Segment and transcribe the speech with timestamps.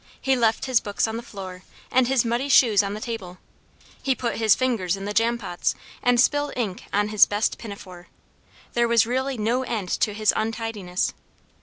[0.19, 3.37] He left his books on the floor, and his muddy shoes on the table;
[4.01, 8.07] he put his fingers in the jam pots, and spilled ink on his best pinafore;
[8.73, 11.13] there was really no end to his untidiness.